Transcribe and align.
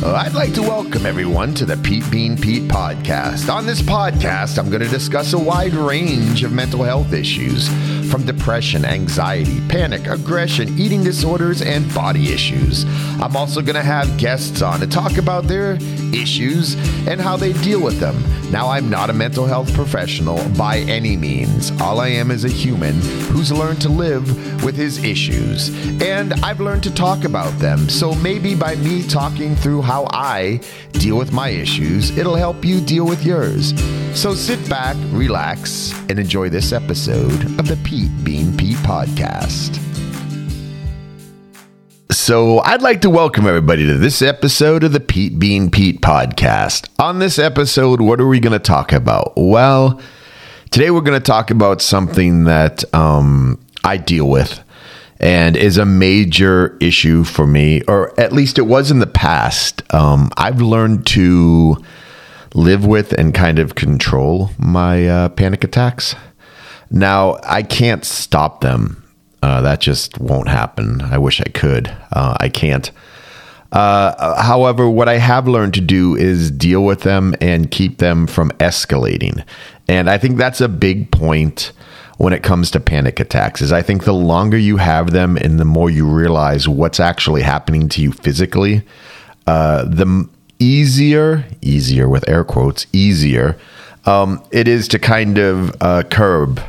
Uh, 0.00 0.14
I'd 0.14 0.32
like 0.34 0.54
to 0.54 0.62
welcome 0.62 1.06
everyone 1.06 1.54
to 1.54 1.66
the 1.66 1.76
Pete 1.76 2.08
Being 2.08 2.36
Pete 2.36 2.62
podcast. 2.62 3.52
On 3.52 3.66
this 3.66 3.82
podcast, 3.82 4.56
I'm 4.56 4.70
going 4.70 4.80
to 4.80 4.88
discuss 4.88 5.32
a 5.32 5.38
wide 5.38 5.74
range 5.74 6.44
of 6.44 6.52
mental 6.52 6.84
health 6.84 7.12
issues 7.12 7.66
from 8.08 8.24
depression, 8.24 8.84
anxiety, 8.84 9.60
panic, 9.68 10.06
aggression, 10.06 10.78
eating 10.78 11.02
disorders, 11.02 11.62
and 11.62 11.92
body 11.92 12.32
issues. 12.32 12.84
I'm 13.20 13.36
also 13.36 13.60
going 13.60 13.74
to 13.74 13.82
have 13.82 14.16
guests 14.18 14.62
on 14.62 14.78
to 14.80 14.86
talk 14.86 15.18
about 15.18 15.44
their 15.48 15.72
issues 16.14 16.74
and 17.08 17.20
how 17.20 17.36
they 17.36 17.52
deal 17.54 17.82
with 17.82 17.98
them. 17.98 18.22
Now, 18.50 18.68
I'm 18.68 18.88
not 18.88 19.10
a 19.10 19.12
mental 19.12 19.44
health 19.44 19.72
professional 19.74 20.42
by 20.56 20.78
any 20.78 21.16
means. 21.16 21.70
All 21.82 22.00
I 22.00 22.08
am 22.08 22.30
is 22.30 22.44
a 22.44 22.48
human 22.48 22.94
who's 23.30 23.52
learned 23.52 23.82
to 23.82 23.90
live 23.90 24.64
with 24.64 24.74
his 24.74 25.04
issues, 25.04 25.68
and 26.02 26.32
I've 26.42 26.60
learned 26.60 26.82
to 26.84 26.94
talk 26.94 27.24
about 27.24 27.52
them. 27.58 27.90
So 27.90 28.14
maybe 28.14 28.54
by 28.54 28.76
me 28.76 29.06
talking 29.06 29.54
through 29.54 29.82
how 29.82 30.06
I 30.10 30.60
deal 30.92 31.18
with 31.18 31.30
my 31.30 31.50
issues, 31.50 32.16
it'll 32.16 32.36
help 32.36 32.64
you 32.64 32.80
deal 32.80 33.06
with 33.06 33.22
yours. 33.22 33.74
So 34.18 34.34
sit 34.34 34.66
back, 34.68 34.96
relax, 35.10 35.92
and 36.08 36.18
enjoy 36.18 36.48
this 36.48 36.72
episode 36.72 37.44
of 37.58 37.68
the 37.68 37.78
Pete 37.84 38.10
Being 38.24 38.56
Pete 38.56 38.78
podcast. 38.78 39.87
So, 42.10 42.60
I'd 42.60 42.80
like 42.80 43.02
to 43.02 43.10
welcome 43.10 43.46
everybody 43.46 43.84
to 43.84 43.98
this 43.98 44.22
episode 44.22 44.82
of 44.82 44.92
the 44.92 45.00
Pete 45.00 45.38
Being 45.38 45.70
Pete 45.70 46.00
podcast. 46.00 46.88
On 46.98 47.18
this 47.18 47.38
episode, 47.38 48.00
what 48.00 48.18
are 48.18 48.26
we 48.26 48.40
going 48.40 48.54
to 48.54 48.58
talk 48.58 48.94
about? 48.94 49.34
Well, 49.36 50.00
today 50.70 50.90
we're 50.90 51.02
going 51.02 51.20
to 51.20 51.24
talk 51.24 51.50
about 51.50 51.82
something 51.82 52.44
that 52.44 52.82
um, 52.94 53.60
I 53.84 53.98
deal 53.98 54.26
with 54.26 54.64
and 55.20 55.54
is 55.54 55.76
a 55.76 55.84
major 55.84 56.78
issue 56.80 57.24
for 57.24 57.46
me, 57.46 57.82
or 57.82 58.18
at 58.18 58.32
least 58.32 58.58
it 58.58 58.62
was 58.62 58.90
in 58.90 59.00
the 59.00 59.06
past. 59.06 59.82
Um, 59.92 60.30
I've 60.38 60.62
learned 60.62 61.06
to 61.08 61.76
live 62.54 62.86
with 62.86 63.12
and 63.12 63.34
kind 63.34 63.58
of 63.58 63.74
control 63.74 64.48
my 64.56 65.06
uh, 65.06 65.28
panic 65.28 65.62
attacks. 65.62 66.14
Now, 66.90 67.38
I 67.42 67.62
can't 67.62 68.02
stop 68.02 68.62
them. 68.62 69.04
Uh, 69.42 69.60
that 69.62 69.80
just 69.80 70.18
won't 70.18 70.48
happen. 70.48 71.00
I 71.02 71.18
wish 71.18 71.40
I 71.40 71.48
could. 71.50 71.94
Uh, 72.12 72.36
I 72.40 72.48
can't. 72.48 72.90
Uh, 73.70 74.42
however, 74.42 74.88
what 74.88 75.08
I 75.08 75.18
have 75.18 75.46
learned 75.46 75.74
to 75.74 75.80
do 75.80 76.16
is 76.16 76.50
deal 76.50 76.84
with 76.84 77.02
them 77.02 77.34
and 77.40 77.70
keep 77.70 77.98
them 77.98 78.26
from 78.26 78.50
escalating. 78.52 79.44
And 79.88 80.08
I 80.08 80.18
think 80.18 80.38
that's 80.38 80.60
a 80.60 80.68
big 80.68 81.10
point 81.10 81.72
when 82.16 82.32
it 82.32 82.42
comes 82.42 82.70
to 82.72 82.80
panic 82.80 83.20
attacks 83.20 83.60
is 83.60 83.72
I 83.72 83.82
think 83.82 84.04
the 84.04 84.14
longer 84.14 84.58
you 84.58 84.78
have 84.78 85.12
them 85.12 85.36
and 85.36 85.60
the 85.60 85.64
more 85.64 85.88
you 85.88 86.06
realize 86.06 86.68
what's 86.68 86.98
actually 86.98 87.42
happening 87.42 87.88
to 87.90 88.02
you 88.02 88.10
physically, 88.10 88.82
uh, 89.46 89.84
the 89.84 90.28
easier, 90.58 91.44
easier 91.62 92.08
with 92.08 92.28
air 92.28 92.42
quotes, 92.42 92.86
easier 92.92 93.56
um, 94.08 94.42
it 94.50 94.66
is 94.66 94.88
to 94.88 94.98
kind 94.98 95.38
of 95.38 95.76
uh, 95.82 96.02
curb 96.04 96.60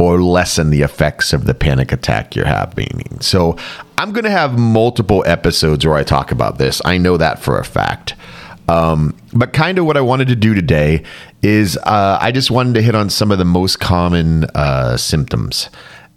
or 0.00 0.22
lessen 0.22 0.70
the 0.70 0.82
effects 0.82 1.32
of 1.32 1.44
the 1.44 1.54
panic 1.54 1.92
attack 1.92 2.34
you're 2.34 2.46
having. 2.46 3.20
So 3.20 3.56
I'm 3.98 4.12
going 4.12 4.24
to 4.24 4.30
have 4.30 4.58
multiple 4.58 5.22
episodes 5.26 5.86
where 5.86 5.96
I 5.96 6.04
talk 6.04 6.32
about 6.32 6.56
this. 6.56 6.80
I 6.84 6.96
know 6.96 7.18
that 7.18 7.38
for 7.38 7.58
a 7.58 7.64
fact. 7.64 8.14
Um, 8.66 9.16
but 9.34 9.52
kind 9.52 9.78
of 9.78 9.84
what 9.84 9.96
I 9.96 10.00
wanted 10.00 10.28
to 10.28 10.36
do 10.36 10.54
today 10.54 11.02
is 11.42 11.76
uh, 11.78 12.18
I 12.20 12.32
just 12.32 12.50
wanted 12.50 12.74
to 12.74 12.82
hit 12.82 12.94
on 12.94 13.10
some 13.10 13.30
of 13.30 13.38
the 13.38 13.44
most 13.44 13.80
common 13.80 14.44
uh, 14.54 14.96
symptoms 14.96 15.68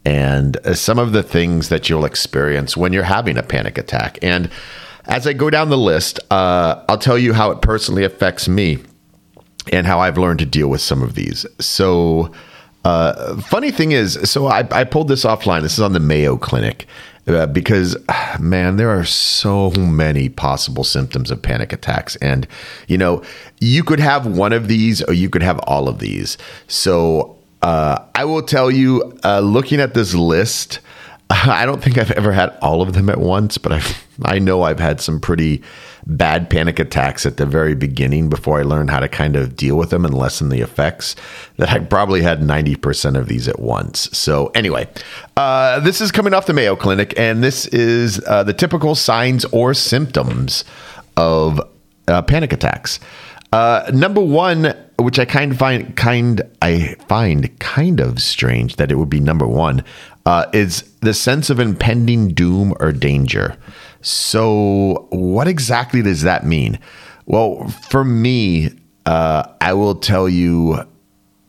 and 0.06 0.56
uh, 0.58 0.76
some 0.76 1.00
of 1.00 1.12
the 1.12 1.24
things 1.24 1.70
that 1.70 1.90
you'll 1.90 2.06
experience 2.06 2.78
when 2.78 2.94
you're 2.94 3.04
having 3.04 3.38
a 3.38 3.44
panic 3.44 3.78
attack. 3.78 4.18
And 4.22 4.50
as 5.06 5.28
I 5.28 5.34
go 5.34 5.50
down 5.50 5.70
the 5.70 5.78
list, 5.78 6.20
uh, 6.32 6.84
I'll 6.88 6.98
tell 6.98 7.18
you 7.18 7.34
how 7.34 7.52
it 7.52 7.62
personally 7.62 8.04
affects 8.04 8.48
me 8.48 8.80
and 9.72 9.88
how 9.88 10.00
I've 10.00 10.18
learned 10.18 10.40
to 10.40 10.46
deal 10.46 10.68
with 10.68 10.82
some 10.82 11.02
of 11.02 11.16
these. 11.16 11.46
So, 11.60 12.32
uh, 12.84 13.38
funny 13.42 13.72
thing 13.72 13.92
is, 13.92 14.20
so 14.30 14.48
I, 14.48 14.68
I, 14.72 14.84
pulled 14.84 15.08
this 15.08 15.24
offline. 15.24 15.62
This 15.62 15.74
is 15.74 15.80
on 15.80 15.94
the 15.94 16.00
Mayo 16.00 16.38
Clinic 16.38 16.86
uh, 17.28 17.46
because, 17.48 17.96
man, 18.40 18.76
there 18.76 18.90
are 18.90 19.06
so 19.06 19.72
many 19.72 20.30
possible 20.30 20.84
symptoms 20.84 21.32
of 21.32 21.42
panic 21.42 21.72
attacks. 21.72 22.16
And, 22.18 22.48
you 22.88 22.98
know, 22.98 23.24
you 23.60 23.84
could 23.84 24.00
have 24.00 24.26
one 24.26 24.52
of 24.52 24.68
these 24.68 25.02
or 25.04 25.14
you 25.14 25.30
could 25.30 25.44
have 25.44 25.60
all 25.60 25.88
of 25.88 26.00
these. 26.00 26.38
So 26.68 27.38
uh, 27.62 28.00
I 28.16 28.26
will 28.26 28.44
tell 28.44 28.70
you, 28.70 29.18
uh, 29.24 29.40
looking 29.40 29.80
at 29.80 29.94
this 29.94 30.14
list, 30.14 30.80
I 31.30 31.66
don't 31.66 31.82
think 31.82 31.98
I've 31.98 32.12
ever 32.12 32.34
had 32.34 32.50
all 32.62 32.82
of 32.82 32.94
them 32.94 33.10
at 33.10 33.20
once, 33.20 33.58
but 33.58 33.72
I 33.72 33.82
I 34.26 34.40
know 34.40 34.62
I've 34.62 34.80
had 34.80 35.02
some 35.02 35.20
pretty 35.20 35.64
bad 36.06 36.50
panic 36.50 36.80
attacks 36.80 37.26
at 37.26 37.38
the 37.38 37.46
very 37.46 37.76
beginning 37.76 38.30
before 38.30 38.60
I 38.60 38.64
learned 38.64 38.90
how 38.90 39.00
to 39.00 39.08
kind 39.08 39.36
of 39.36 39.56
deal 39.56 39.78
with 39.78 39.90
them 39.90 40.06
and 40.06 40.14
lessen 40.14 40.50
the 40.50 40.62
effects. 40.62 41.16
That 41.58 41.70
I 41.70 41.80
probably 41.80 42.22
had 42.22 42.42
90% 42.42 43.18
of 43.18 43.28
these 43.28 43.48
at 43.48 43.60
once. 43.60 44.10
So, 44.18 44.48
anyway, 44.48 44.88
uh, 45.38 45.80
this 45.80 46.02
is 46.02 46.12
coming 46.12 46.34
off 46.34 46.46
the 46.46 46.54
Mayo 46.54 46.76
Clinic, 46.76 47.14
and 47.18 47.44
this 47.44 47.66
is 47.68 48.22
uh, 48.28 48.44
the 48.44 48.54
typical 48.54 48.96
signs 48.96 49.46
or 49.46 49.74
symptoms 49.74 50.66
of 51.16 51.62
uh, 52.08 52.22
panic 52.22 52.54
attacks. 52.54 53.00
Uh, 53.52 53.90
number 53.94 54.20
one, 54.20 54.74
which 54.98 55.20
I 55.20 55.26
kind 55.26 55.52
of 55.52 55.60
find 55.60 55.96
kind 55.96 56.42
I 56.62 56.96
find 57.08 57.60
kind 57.60 58.00
of 58.00 58.20
strange 58.20 58.78
that 58.78 58.92
it 58.92 58.96
would 58.96 59.12
be 59.12 59.20
number 59.20 59.46
one, 59.46 59.84
uh, 60.26 60.48
is 60.54 60.82
the 61.02 61.14
sense 61.14 61.50
of 61.50 61.60
impending 61.60 62.30
doom 62.30 62.74
or 62.80 62.92
danger. 62.92 63.56
So, 64.04 65.08
what 65.10 65.48
exactly 65.48 66.02
does 66.02 66.22
that 66.22 66.46
mean? 66.46 66.78
Well, 67.26 67.68
for 67.90 68.04
me, 68.04 68.70
uh, 69.06 69.44
I 69.62 69.74
will 69.74 69.96
tell 69.96 70.28
you, 70.28 70.86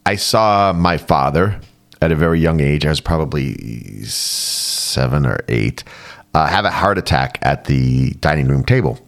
I 0.07 0.17
saw 0.17 0.73
my 0.73 0.97
father 0.97 1.61
at 2.01 2.13
a 2.13 2.17
very 2.17 2.41
young 2.41 2.61
age. 2.61 2.87
I 2.87 2.91
was 2.91 3.01
probably 3.01 4.05
seven 4.05 5.27
or 5.27 5.41
eight. 5.49 5.85
Uh, 6.33 6.47
have 6.47 6.65
a 6.65 6.71
heart 6.71 6.97
attack 6.99 7.39
at 7.43 7.65
the 7.65 8.13
dining 8.21 8.49
room 8.49 8.65
table 8.65 9.04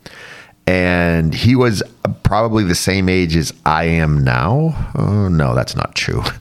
and 0.66 1.32
he 1.32 1.54
was 1.54 1.82
probably 2.24 2.64
the 2.64 2.74
same 2.74 3.08
age 3.08 3.36
as 3.36 3.52
I 3.64 3.84
am 3.84 4.24
now. 4.24 4.90
Oh, 4.96 5.28
no, 5.28 5.54
that's 5.54 5.76
not 5.76 5.94
true. 5.94 6.22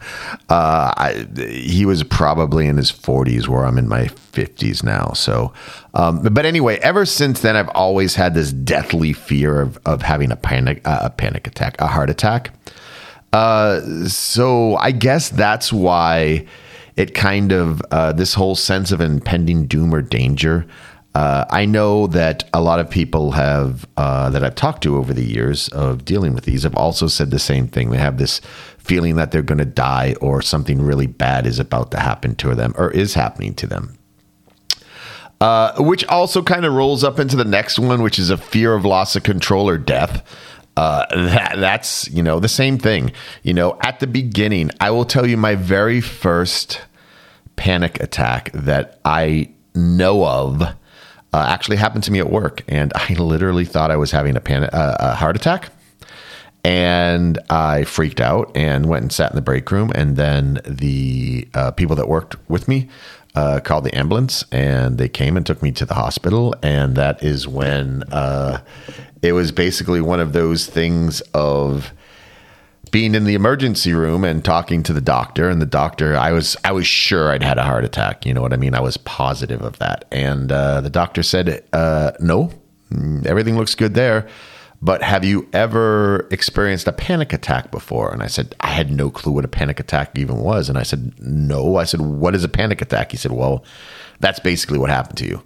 Uh, 0.47 0.93
I, 0.95 1.27
he 1.37 1.87
was 1.87 2.03
probably 2.03 2.67
in 2.67 2.77
his 2.77 2.91
40s, 2.91 3.47
where 3.47 3.65
I'm 3.65 3.79
in 3.79 3.87
my 3.87 4.03
50s 4.05 4.83
now. 4.83 5.11
So, 5.13 5.51
um, 5.95 6.21
but 6.21 6.45
anyway, 6.45 6.77
ever 6.83 7.03
since 7.03 7.41
then, 7.41 7.55
I've 7.55 7.69
always 7.69 8.13
had 8.13 8.35
this 8.35 8.53
deathly 8.53 9.11
fear 9.11 9.59
of, 9.59 9.79
of 9.87 10.03
having 10.03 10.31
a 10.31 10.35
panic 10.35 10.87
uh, 10.87 10.99
a 11.01 11.09
panic 11.09 11.47
attack, 11.47 11.81
a 11.81 11.87
heart 11.87 12.11
attack. 12.11 12.51
Uh, 13.33 13.81
so 14.07 14.75
I 14.75 14.91
guess 14.91 15.29
that's 15.29 15.73
why 15.73 16.45
it 16.95 17.15
kind 17.15 17.51
of 17.51 17.81
uh, 17.89 18.13
this 18.13 18.35
whole 18.35 18.55
sense 18.55 18.91
of 18.91 19.01
impending 19.01 19.65
doom 19.65 19.95
or 19.95 20.03
danger 20.03 20.67
uh, 21.15 21.45
I 21.49 21.65
know 21.65 22.07
that 22.07 22.43
a 22.53 22.59
lot 22.59 22.81
of 22.81 22.89
people 22.89 23.31
have 23.31 23.87
uh, 23.95 24.29
that 24.31 24.43
I've 24.43 24.55
talked 24.55 24.83
to 24.83 24.97
over 24.97 25.13
the 25.13 25.23
years 25.23 25.69
of 25.69 26.03
dealing 26.03 26.33
with 26.33 26.43
these 26.43 26.63
have 26.63 26.75
also 26.75 27.07
said 27.07 27.31
the 27.31 27.39
same 27.39 27.69
thing. 27.69 27.89
They 27.89 27.97
have 27.97 28.17
this 28.17 28.41
feeling 28.77 29.15
that 29.15 29.31
they're 29.31 29.41
going 29.41 29.59
to 29.59 29.65
die 29.65 30.15
or 30.19 30.41
something 30.41 30.81
really 30.81 31.07
bad 31.07 31.47
is 31.47 31.57
about 31.57 31.91
to 31.91 32.01
happen 32.01 32.35
to 32.35 32.53
them 32.53 32.73
or 32.77 32.91
is 32.91 33.13
happening 33.13 33.53
to 33.55 33.65
them. 33.65 33.97
Uh, 35.39 35.73
which 35.77 36.05
also 36.07 36.43
kind 36.43 36.65
of 36.65 36.73
rolls 36.73 37.01
up 37.01 37.17
into 37.17 37.37
the 37.37 37.45
next 37.45 37.79
one, 37.79 38.01
which 38.01 38.19
is 38.19 38.29
a 38.29 38.37
fear 38.37 38.73
of 38.73 38.83
loss 38.83 39.15
of 39.15 39.23
control 39.23 39.69
or 39.69 39.77
death. 39.77 40.21
Uh, 40.75 41.05
that, 41.15 41.55
that's 41.55 42.09
you 42.09 42.21
know 42.21 42.41
the 42.41 42.49
same 42.49 42.77
thing. 42.77 43.13
You 43.41 43.53
know, 43.53 43.77
at 43.81 44.01
the 44.01 44.07
beginning, 44.07 44.69
I 44.81 44.91
will 44.91 45.05
tell 45.05 45.25
you 45.25 45.37
my 45.37 45.55
very 45.55 46.01
first 46.01 46.81
panic 47.55 48.01
attack 48.01 48.51
that 48.51 48.99
I 49.05 49.51
know 49.73 50.25
of 50.25 50.75
uh, 51.35 51.45
actually 51.49 51.75
happened 51.75 52.03
to 52.05 52.11
me 52.11 52.19
at 52.19 52.29
work, 52.29 52.63
and 52.69 52.93
I 52.95 53.13
literally 53.15 53.65
thought 53.65 53.91
I 53.91 53.97
was 53.97 54.11
having 54.11 54.37
a, 54.37 54.39
pan- 54.39 54.63
uh, 54.63 54.97
a 54.99 55.15
heart 55.15 55.35
attack. 55.35 55.69
And 56.63 57.37
I 57.49 57.83
freaked 57.83 58.19
out 58.19 58.51
and 58.55 58.87
went 58.87 59.03
and 59.03 59.11
sat 59.11 59.31
in 59.31 59.35
the 59.35 59.41
break 59.41 59.69
room. 59.69 59.91
And 59.93 60.15
then 60.15 60.61
the 60.65 61.47
uh, 61.53 61.69
people 61.71 61.95
that 61.97 62.07
worked 62.07 62.37
with 62.49 62.67
me 62.67 62.89
uh, 63.35 63.59
called 63.59 63.83
the 63.83 63.95
ambulance, 63.95 64.45
and 64.51 64.97
they 64.97 65.09
came 65.09 65.37
and 65.37 65.45
took 65.45 65.61
me 65.61 65.71
to 65.73 65.85
the 65.85 65.93
hospital. 65.93 66.55
And 66.63 66.95
that 66.95 67.21
is 67.21 67.47
when 67.47 68.01
uh, 68.11 68.61
it 69.21 69.33
was 69.33 69.51
basically 69.51 70.01
one 70.01 70.19
of 70.19 70.33
those 70.33 70.65
things 70.65 71.21
of 71.35 71.91
being 72.91 73.15
in 73.15 73.23
the 73.23 73.35
emergency 73.35 73.93
room 73.93 74.23
and 74.23 74.43
talking 74.43 74.83
to 74.83 74.93
the 74.93 75.01
doctor 75.01 75.49
and 75.49 75.61
the 75.61 75.65
doctor 75.65 76.15
i 76.15 76.31
was 76.31 76.57
i 76.63 76.71
was 76.71 76.87
sure 76.87 77.31
i'd 77.31 77.43
had 77.43 77.57
a 77.57 77.63
heart 77.63 77.85
attack 77.85 78.25
you 78.25 78.33
know 78.33 78.41
what 78.41 78.53
i 78.53 78.57
mean? 78.57 78.73
I 78.73 78.81
was 78.81 78.97
positive 78.97 79.61
of 79.61 79.79
that. 79.79 80.05
And 80.11 80.51
uh, 80.51 80.81
the 80.81 80.89
doctor 80.89 81.23
said 81.23 81.63
uh, 81.73 82.11
no 82.19 82.51
everything 83.25 83.57
looks 83.57 83.75
good 83.75 83.93
there 83.93 84.27
but 84.81 85.01
have 85.01 85.25
you 85.25 85.47
ever 85.51 86.27
experienced 86.31 86.87
a 86.87 86.91
panic 86.91 87.33
attack 87.33 87.71
before? 87.71 88.11
And 88.11 88.21
i 88.21 88.27
said 88.27 88.55
i 88.59 88.67
had 88.67 88.91
no 88.91 89.09
clue 89.09 89.31
what 89.33 89.45
a 89.45 89.49
panic 89.49 89.79
attack 89.79 90.17
even 90.17 90.37
was. 90.37 90.69
And 90.69 90.77
i 90.77 90.83
said 90.83 91.13
no. 91.19 91.77
I 91.77 91.85
said 91.85 92.01
what 92.01 92.35
is 92.35 92.43
a 92.43 92.49
panic 92.49 92.81
attack? 92.81 93.11
He 93.11 93.17
said 93.17 93.31
well 93.31 93.63
that's 94.19 94.39
basically 94.39 94.77
what 94.77 94.89
happened 94.89 95.17
to 95.17 95.27
you 95.27 95.43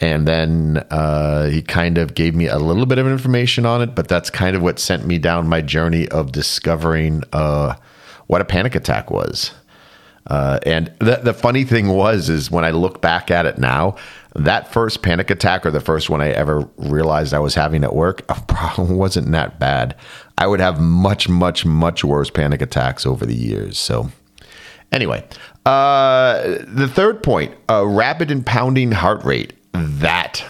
And 0.00 0.26
then 0.26 0.78
uh, 0.90 1.46
he 1.48 1.60
kind 1.60 1.98
of 1.98 2.14
gave 2.14 2.34
me 2.34 2.46
a 2.46 2.58
little 2.58 2.86
bit 2.86 2.98
of 2.98 3.06
information 3.06 3.66
on 3.66 3.82
it, 3.82 3.94
but 3.94 4.08
that's 4.08 4.30
kind 4.30 4.56
of 4.56 4.62
what 4.62 4.78
sent 4.78 5.04
me 5.04 5.18
down 5.18 5.46
my 5.46 5.60
journey 5.60 6.08
of 6.08 6.32
discovering 6.32 7.22
uh, 7.32 7.74
what 8.26 8.40
a 8.40 8.44
panic 8.46 8.74
attack 8.74 9.10
was. 9.10 9.52
Uh, 10.26 10.58
and 10.64 10.92
the, 11.00 11.16
the 11.22 11.34
funny 11.34 11.64
thing 11.64 11.88
was, 11.88 12.28
is 12.28 12.50
when 12.50 12.64
I 12.64 12.70
look 12.70 13.00
back 13.00 13.30
at 13.30 13.46
it 13.46 13.58
now, 13.58 13.96
that 14.34 14.72
first 14.72 15.02
panic 15.02 15.30
attack 15.30 15.66
or 15.66 15.70
the 15.70 15.80
first 15.80 16.08
one 16.08 16.20
I 16.20 16.30
ever 16.30 16.68
realized 16.76 17.34
I 17.34 17.40
was 17.40 17.54
having 17.54 17.82
at 17.84 17.94
work 17.94 18.22
wasn't 18.78 19.32
that 19.32 19.58
bad. 19.58 19.96
I 20.38 20.46
would 20.46 20.60
have 20.60 20.80
much, 20.80 21.28
much, 21.28 21.66
much 21.66 22.04
worse 22.04 22.30
panic 22.30 22.62
attacks 22.62 23.04
over 23.04 23.26
the 23.26 23.34
years. 23.34 23.78
So, 23.78 24.10
anyway, 24.92 25.26
uh, 25.66 26.58
the 26.66 26.88
third 26.88 27.22
point 27.22 27.54
a 27.68 27.86
rapid 27.86 28.30
and 28.30 28.46
pounding 28.46 28.92
heart 28.92 29.24
rate. 29.24 29.52
That 29.72 30.44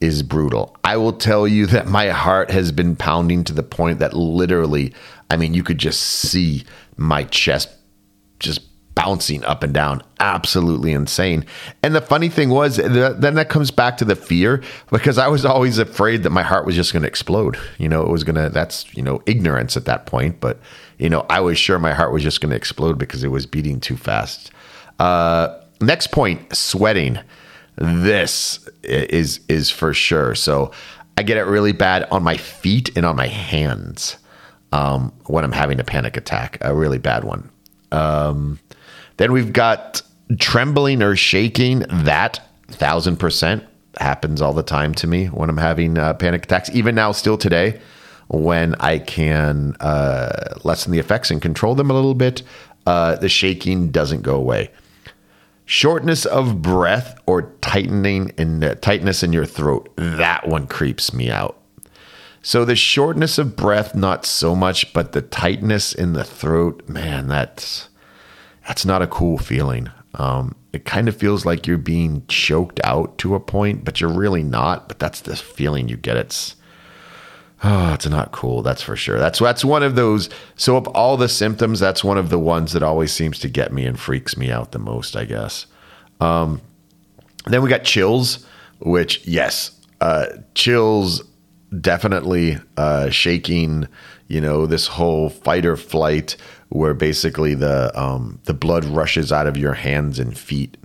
is 0.00 0.22
brutal. 0.22 0.76
I 0.82 0.96
will 0.96 1.12
tell 1.12 1.46
you 1.46 1.66
that 1.66 1.86
my 1.86 2.08
heart 2.08 2.50
has 2.50 2.72
been 2.72 2.96
pounding 2.96 3.44
to 3.44 3.52
the 3.52 3.62
point 3.62 3.98
that 3.98 4.14
literally, 4.14 4.94
I 5.30 5.36
mean, 5.36 5.54
you 5.54 5.62
could 5.62 5.78
just 5.78 6.00
see 6.00 6.64
my 6.96 7.24
chest 7.24 7.68
just 8.38 8.62
bouncing 8.94 9.44
up 9.44 9.62
and 9.62 9.72
down. 9.72 10.02
Absolutely 10.18 10.92
insane. 10.92 11.44
And 11.82 11.94
the 11.94 12.00
funny 12.00 12.28
thing 12.28 12.50
was, 12.50 12.76
then 12.76 13.34
that 13.34 13.48
comes 13.48 13.70
back 13.70 13.96
to 13.98 14.04
the 14.04 14.16
fear 14.16 14.62
because 14.90 15.16
I 15.16 15.28
was 15.28 15.44
always 15.44 15.78
afraid 15.78 16.22
that 16.24 16.30
my 16.30 16.42
heart 16.42 16.66
was 16.66 16.74
just 16.74 16.92
going 16.92 17.02
to 17.02 17.08
explode. 17.08 17.56
You 17.78 17.88
know, 17.88 18.02
it 18.02 18.08
was 18.08 18.24
going 18.24 18.36
to, 18.36 18.48
that's, 18.48 18.92
you 18.94 19.02
know, 19.02 19.22
ignorance 19.26 19.76
at 19.76 19.84
that 19.84 20.06
point. 20.06 20.40
But, 20.40 20.58
you 20.98 21.08
know, 21.08 21.24
I 21.30 21.40
was 21.40 21.56
sure 21.56 21.78
my 21.78 21.94
heart 21.94 22.12
was 22.12 22.22
just 22.22 22.40
going 22.40 22.50
to 22.50 22.56
explode 22.56 22.98
because 22.98 23.22
it 23.22 23.28
was 23.28 23.46
beating 23.46 23.80
too 23.80 23.96
fast. 23.96 24.50
Uh, 24.98 25.58
next 25.80 26.08
point 26.08 26.54
sweating. 26.54 27.18
This 27.76 28.68
is, 28.82 29.40
is 29.48 29.70
for 29.70 29.94
sure. 29.94 30.34
So 30.34 30.72
I 31.16 31.22
get 31.22 31.36
it 31.36 31.42
really 31.42 31.72
bad 31.72 32.06
on 32.10 32.22
my 32.22 32.36
feet 32.36 32.96
and 32.96 33.04
on 33.06 33.16
my 33.16 33.26
hands 33.26 34.16
um, 34.72 35.12
when 35.26 35.44
I'm 35.44 35.52
having 35.52 35.80
a 35.80 35.84
panic 35.84 36.16
attack, 36.16 36.58
a 36.60 36.74
really 36.74 36.98
bad 36.98 37.24
one. 37.24 37.50
Um, 37.92 38.58
then 39.16 39.32
we've 39.32 39.52
got 39.52 40.02
trembling 40.38 41.02
or 41.02 41.16
shaking. 41.16 41.80
That 41.90 42.40
thousand 42.68 43.16
percent 43.18 43.64
happens 43.98 44.40
all 44.40 44.54
the 44.54 44.62
time 44.62 44.94
to 44.94 45.06
me 45.06 45.26
when 45.26 45.50
I'm 45.50 45.56
having 45.56 45.98
uh, 45.98 46.14
panic 46.14 46.44
attacks. 46.44 46.70
Even 46.70 46.94
now, 46.94 47.12
still 47.12 47.36
today, 47.36 47.80
when 48.28 48.74
I 48.76 48.98
can 48.98 49.76
uh, 49.80 50.54
lessen 50.62 50.92
the 50.92 51.00
effects 51.00 51.30
and 51.30 51.42
control 51.42 51.74
them 51.74 51.90
a 51.90 51.94
little 51.94 52.14
bit, 52.14 52.42
uh, 52.86 53.16
the 53.16 53.28
shaking 53.28 53.90
doesn't 53.90 54.22
go 54.22 54.36
away. 54.36 54.70
Shortness 55.72 56.26
of 56.26 56.62
breath 56.62 57.16
or 57.26 57.54
tightening 57.60 58.32
and 58.36 58.64
uh, 58.64 58.74
tightness 58.74 59.22
in 59.22 59.32
your 59.32 59.46
throat. 59.46 59.88
That 59.94 60.48
one 60.48 60.66
creeps 60.66 61.14
me 61.14 61.30
out. 61.30 61.62
So 62.42 62.64
the 62.64 62.74
shortness 62.74 63.38
of 63.38 63.54
breath, 63.54 63.94
not 63.94 64.26
so 64.26 64.56
much, 64.56 64.92
but 64.92 65.12
the 65.12 65.22
tightness 65.22 65.92
in 65.92 66.12
the 66.12 66.24
throat, 66.24 66.88
man, 66.88 67.28
that's 67.28 67.88
that's 68.66 68.84
not 68.84 69.00
a 69.00 69.06
cool 69.06 69.38
feeling. 69.38 69.88
Um, 70.14 70.56
it 70.72 70.84
kind 70.84 71.06
of 71.06 71.14
feels 71.14 71.46
like 71.46 71.68
you're 71.68 71.78
being 71.78 72.24
choked 72.26 72.80
out 72.82 73.16
to 73.18 73.36
a 73.36 73.40
point, 73.40 73.84
but 73.84 74.00
you're 74.00 74.10
really 74.10 74.42
not. 74.42 74.88
But 74.88 74.98
that's 74.98 75.20
the 75.20 75.36
feeling 75.36 75.88
you 75.88 75.96
get. 75.96 76.16
It's 76.16 76.56
oh, 77.62 77.94
it's 77.94 78.08
not 78.08 78.32
cool. 78.32 78.62
That's 78.62 78.82
for 78.82 78.96
sure. 78.96 79.18
That's 79.18 79.38
that's 79.38 79.64
one 79.64 79.82
of 79.82 79.94
those. 79.94 80.28
So 80.56 80.76
of 80.76 80.86
all 80.88 81.16
the 81.16 81.28
symptoms, 81.28 81.80
that's 81.80 82.04
one 82.04 82.18
of 82.18 82.30
the 82.30 82.38
ones 82.38 82.72
that 82.72 82.82
always 82.82 83.12
seems 83.12 83.38
to 83.40 83.48
get 83.48 83.72
me 83.72 83.86
and 83.86 83.98
freaks 83.98 84.36
me 84.36 84.50
out 84.50 84.72
the 84.72 84.78
most. 84.78 85.16
I 85.16 85.24
guess. 85.24 85.66
Um, 86.20 86.60
then 87.46 87.62
we 87.62 87.68
got 87.68 87.84
chills, 87.84 88.46
which 88.80 89.26
yes, 89.26 89.72
uh, 90.00 90.26
chills 90.54 91.22
definitely 91.80 92.58
uh, 92.76 93.10
shaking. 93.10 93.88
You 94.28 94.40
know 94.40 94.66
this 94.66 94.86
whole 94.86 95.28
fight 95.28 95.66
or 95.66 95.76
flight 95.76 96.36
where 96.70 96.94
basically 96.94 97.54
the 97.54 97.90
um, 98.00 98.40
the 98.44 98.54
blood 98.54 98.84
rushes 98.84 99.32
out 99.32 99.46
of 99.46 99.56
your 99.56 99.74
hands 99.74 100.18
and 100.18 100.36
feet, 100.36 100.76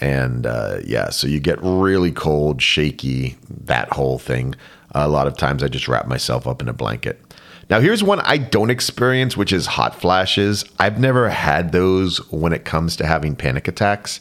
and 0.00 0.46
uh, 0.46 0.78
yeah, 0.84 1.10
so 1.10 1.26
you 1.26 1.40
get 1.40 1.58
really 1.62 2.12
cold, 2.12 2.60
shaky, 2.60 3.36
that 3.48 3.92
whole 3.92 4.18
thing. 4.18 4.54
a 4.92 5.08
lot 5.08 5.26
of 5.26 5.36
times, 5.36 5.62
I 5.62 5.68
just 5.68 5.88
wrap 5.88 6.06
myself 6.06 6.46
up 6.46 6.60
in 6.60 6.68
a 6.68 6.72
blanket. 6.72 7.20
Now, 7.68 7.80
here's 7.80 8.02
one 8.02 8.20
I 8.20 8.38
don't 8.38 8.70
experience, 8.70 9.36
which 9.36 9.52
is 9.52 9.66
hot 9.66 10.00
flashes. 10.00 10.64
I've 10.78 11.00
never 11.00 11.28
had 11.28 11.72
those 11.72 12.18
when 12.30 12.52
it 12.52 12.64
comes 12.64 12.96
to 12.96 13.06
having 13.06 13.34
panic 13.34 13.66
attacks. 13.68 14.20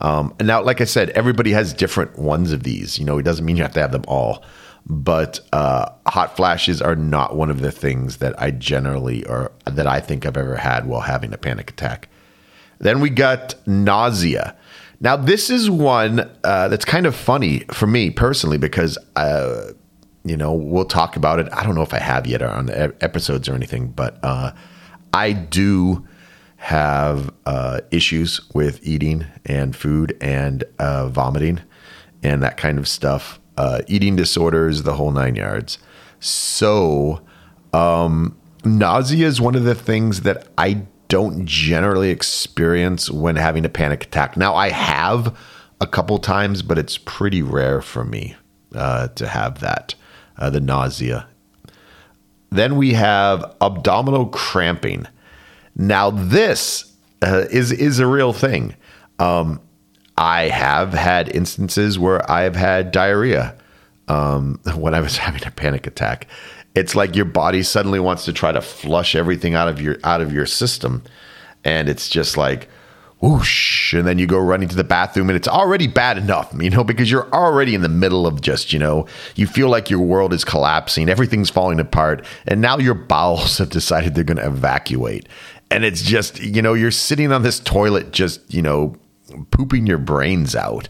Um, 0.00 0.34
and 0.38 0.48
now, 0.48 0.62
like 0.62 0.80
I 0.80 0.84
said, 0.84 1.10
everybody 1.10 1.52
has 1.52 1.72
different 1.72 2.18
ones 2.18 2.52
of 2.52 2.64
these. 2.64 2.98
You 2.98 3.04
know, 3.04 3.18
it 3.18 3.22
doesn't 3.22 3.44
mean 3.44 3.56
you 3.56 3.62
have 3.62 3.74
to 3.74 3.80
have 3.80 3.92
them 3.92 4.04
all 4.08 4.44
but 4.86 5.40
uh, 5.52 5.90
hot 6.06 6.36
flashes 6.36 6.82
are 6.82 6.96
not 6.96 7.36
one 7.36 7.50
of 7.50 7.60
the 7.60 7.70
things 7.70 8.16
that 8.18 8.40
I 8.40 8.50
generally 8.50 9.24
or 9.26 9.52
that 9.64 9.86
I 9.86 10.00
think 10.00 10.26
I've 10.26 10.36
ever 10.36 10.56
had 10.56 10.86
while 10.86 11.02
having 11.02 11.32
a 11.32 11.38
panic 11.38 11.70
attack. 11.70 12.08
Then 12.78 13.00
we 13.00 13.10
got 13.10 13.54
nausea. 13.66 14.56
Now, 15.02 15.16
this 15.16 15.50
is 15.50 15.68
one 15.68 16.20
uh, 16.44 16.68
that's 16.68 16.84
kind 16.84 17.06
of 17.06 17.16
funny 17.16 17.64
for 17.72 17.88
me 17.88 18.10
personally 18.10 18.56
because, 18.56 18.96
uh, 19.16 19.72
you 20.24 20.36
know, 20.36 20.54
we'll 20.54 20.84
talk 20.84 21.16
about 21.16 21.40
it. 21.40 21.48
I 21.52 21.64
don't 21.64 21.74
know 21.74 21.82
if 21.82 21.92
I 21.92 21.98
have 21.98 22.24
yet 22.24 22.40
on 22.40 22.66
the 22.66 22.94
episodes 23.00 23.48
or 23.48 23.54
anything, 23.54 23.88
but 23.88 24.20
uh, 24.22 24.52
I 25.12 25.32
do 25.32 26.06
have 26.58 27.32
uh, 27.46 27.80
issues 27.90 28.40
with 28.54 28.78
eating 28.86 29.26
and 29.44 29.74
food 29.74 30.16
and 30.20 30.62
uh, 30.78 31.08
vomiting 31.08 31.60
and 32.22 32.40
that 32.44 32.56
kind 32.56 32.78
of 32.78 32.86
stuff 32.86 33.40
uh, 33.56 33.82
eating 33.88 34.14
disorders, 34.14 34.84
the 34.84 34.94
whole 34.94 35.10
nine 35.10 35.34
yards. 35.34 35.78
So, 36.20 37.22
um, 37.72 38.38
nausea 38.64 39.26
is 39.26 39.40
one 39.40 39.56
of 39.56 39.64
the 39.64 39.74
things 39.74 40.20
that 40.20 40.46
I 40.56 40.86
don't 41.12 41.44
generally 41.44 42.08
experience 42.08 43.10
when 43.10 43.36
having 43.36 43.66
a 43.66 43.68
panic 43.68 44.04
attack. 44.04 44.34
Now, 44.34 44.54
I 44.54 44.70
have 44.70 45.36
a 45.78 45.86
couple 45.86 46.16
times, 46.16 46.62
but 46.62 46.78
it's 46.78 46.96
pretty 46.96 47.42
rare 47.42 47.82
for 47.82 48.02
me 48.02 48.34
uh, 48.74 49.08
to 49.08 49.28
have 49.28 49.60
that, 49.60 49.94
uh, 50.38 50.48
the 50.48 50.62
nausea. 50.62 51.28
Then 52.48 52.76
we 52.76 52.94
have 52.94 53.54
abdominal 53.60 54.24
cramping. 54.24 55.06
Now, 55.76 56.08
this 56.08 56.90
uh, 57.20 57.44
is 57.50 57.72
is 57.72 57.98
a 57.98 58.06
real 58.06 58.32
thing. 58.32 58.74
Um, 59.18 59.60
I 60.16 60.44
have 60.44 60.94
had 60.94 61.28
instances 61.36 61.98
where 61.98 62.30
I've 62.30 62.56
had 62.56 62.90
diarrhea 62.90 63.54
um, 64.08 64.60
when 64.76 64.94
I 64.94 65.02
was 65.02 65.18
having 65.18 65.46
a 65.46 65.50
panic 65.50 65.86
attack. 65.86 66.26
It's 66.74 66.94
like 66.94 67.14
your 67.14 67.26
body 67.26 67.62
suddenly 67.62 68.00
wants 68.00 68.24
to 68.24 68.32
try 68.32 68.52
to 68.52 68.62
flush 68.62 69.14
everything 69.14 69.54
out 69.54 69.68
of 69.68 69.80
your 69.80 69.96
out 70.04 70.20
of 70.20 70.32
your 70.32 70.46
system, 70.46 71.02
and 71.64 71.88
it's 71.88 72.08
just 72.08 72.36
like 72.36 72.68
whoosh, 73.22 73.94
and 73.94 74.04
then 74.04 74.18
you 74.18 74.26
go 74.26 74.38
running 74.38 74.68
to 74.68 74.74
the 74.74 74.82
bathroom, 74.82 75.30
and 75.30 75.36
it's 75.36 75.46
already 75.46 75.86
bad 75.86 76.18
enough, 76.18 76.52
you 76.58 76.68
know, 76.68 76.82
because 76.82 77.08
you're 77.08 77.32
already 77.32 77.72
in 77.72 77.80
the 77.80 77.88
middle 77.88 78.26
of 78.26 78.40
just, 78.40 78.72
you 78.72 78.80
know, 78.80 79.06
you 79.36 79.46
feel 79.46 79.68
like 79.68 79.88
your 79.88 80.00
world 80.00 80.32
is 80.32 80.44
collapsing, 80.44 81.08
everything's 81.08 81.48
falling 81.48 81.78
apart, 81.78 82.26
and 82.48 82.60
now 82.60 82.76
your 82.78 82.94
bowels 82.94 83.58
have 83.58 83.70
decided 83.70 84.14
they're 84.14 84.24
going 84.24 84.38
to 84.38 84.46
evacuate, 84.46 85.28
and 85.70 85.84
it's 85.84 86.02
just, 86.02 86.40
you 86.42 86.60
know, 86.60 86.74
you're 86.74 86.90
sitting 86.90 87.32
on 87.32 87.42
this 87.42 87.60
toilet, 87.60 88.10
just, 88.10 88.40
you 88.52 88.60
know, 88.60 88.96
pooping 89.52 89.86
your 89.86 89.98
brains 89.98 90.56
out 90.56 90.88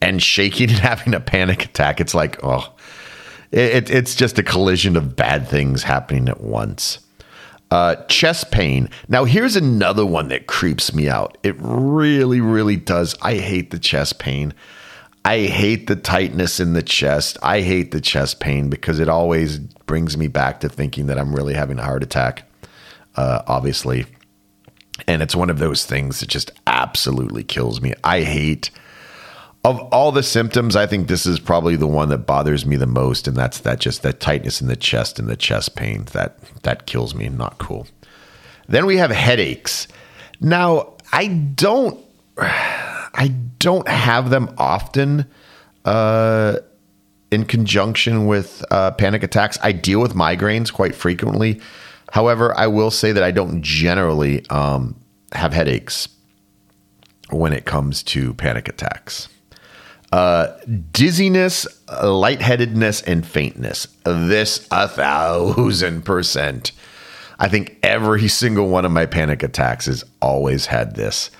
and 0.00 0.22
shaking 0.22 0.70
and 0.70 0.78
having 0.78 1.14
a 1.14 1.20
panic 1.20 1.66
attack. 1.66 2.00
It's 2.00 2.14
like, 2.14 2.42
oh, 2.42 2.72
it, 3.54 3.90
it's 3.90 4.14
just 4.14 4.38
a 4.38 4.42
collision 4.42 4.96
of 4.96 5.14
bad 5.14 5.48
things 5.48 5.82
happening 5.84 6.28
at 6.28 6.40
once. 6.40 6.98
Uh, 7.70 7.96
chest 8.06 8.50
pain. 8.50 8.90
Now, 9.08 9.24
here's 9.24 9.56
another 9.56 10.04
one 10.04 10.28
that 10.28 10.46
creeps 10.46 10.94
me 10.94 11.08
out. 11.08 11.38
It 11.42 11.56
really, 11.58 12.40
really 12.40 12.76
does. 12.76 13.16
I 13.22 13.34
hate 13.34 13.70
the 13.70 13.78
chest 13.78 14.18
pain. 14.18 14.54
I 15.24 15.40
hate 15.42 15.86
the 15.86 15.96
tightness 15.96 16.60
in 16.60 16.74
the 16.74 16.82
chest. 16.82 17.38
I 17.42 17.60
hate 17.60 17.92
the 17.92 18.00
chest 18.00 18.40
pain 18.40 18.68
because 18.68 19.00
it 19.00 19.08
always 19.08 19.58
brings 19.58 20.16
me 20.16 20.28
back 20.28 20.60
to 20.60 20.68
thinking 20.68 21.06
that 21.06 21.18
I'm 21.18 21.34
really 21.34 21.54
having 21.54 21.78
a 21.78 21.84
heart 21.84 22.02
attack, 22.02 22.48
uh, 23.16 23.42
obviously. 23.46 24.04
And 25.08 25.22
it's 25.22 25.34
one 25.34 25.50
of 25.50 25.58
those 25.58 25.86
things 25.86 26.20
that 26.20 26.28
just 26.28 26.50
absolutely 26.66 27.42
kills 27.42 27.80
me. 27.80 27.94
I 28.04 28.22
hate 28.22 28.70
of 29.64 29.80
all 29.92 30.12
the 30.12 30.22
symptoms, 30.22 30.76
I 30.76 30.86
think 30.86 31.08
this 31.08 31.24
is 31.24 31.40
probably 31.40 31.76
the 31.76 31.86
one 31.86 32.10
that 32.10 32.26
bothers 32.26 32.66
me 32.66 32.76
the 32.76 32.86
most, 32.86 33.26
and 33.26 33.36
that's 33.36 33.60
that 33.60 33.80
just 33.80 34.02
that 34.02 34.20
tightness 34.20 34.60
in 34.60 34.68
the 34.68 34.76
chest 34.76 35.18
and 35.18 35.26
the 35.26 35.36
chest 35.36 35.74
pain 35.74 36.04
that 36.12 36.38
that 36.62 36.86
kills 36.86 37.14
me. 37.14 37.28
Not 37.28 37.58
cool. 37.58 37.86
Then 38.68 38.84
we 38.86 38.98
have 38.98 39.10
headaches. 39.10 39.88
Now 40.40 40.94
I 41.12 41.28
don't, 41.28 41.98
I 42.38 43.34
don't 43.58 43.88
have 43.88 44.30
them 44.30 44.54
often. 44.58 45.26
Uh, 45.84 46.58
in 47.30 47.44
conjunction 47.44 48.26
with 48.26 48.64
uh, 48.70 48.92
panic 48.92 49.22
attacks, 49.22 49.58
I 49.62 49.72
deal 49.72 50.00
with 50.00 50.14
migraines 50.14 50.72
quite 50.72 50.94
frequently. 50.94 51.60
However, 52.12 52.56
I 52.56 52.68
will 52.68 52.90
say 52.90 53.12
that 53.12 53.24
I 53.24 53.32
don't 53.32 53.60
generally 53.60 54.48
um, 54.50 54.94
have 55.32 55.52
headaches 55.52 56.08
when 57.30 57.52
it 57.52 57.64
comes 57.64 58.02
to 58.04 58.34
panic 58.34 58.68
attacks. 58.68 59.28
Uh, 60.14 60.56
dizziness, 60.92 61.66
lightheadedness, 62.04 63.02
and 63.02 63.26
faintness. 63.26 63.88
This 64.04 64.64
a 64.70 64.86
thousand 64.86 66.04
percent. 66.04 66.70
I 67.40 67.48
think 67.48 67.76
every 67.82 68.28
single 68.42 68.68
one 68.68 68.84
of 68.84 68.92
my 68.92 69.06
panic 69.06 69.42
attacks 69.42 69.86
has 69.86 70.04
always 70.22 70.66
had 70.66 70.94
this. 70.94 71.32